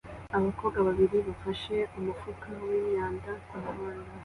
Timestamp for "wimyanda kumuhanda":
2.61-4.09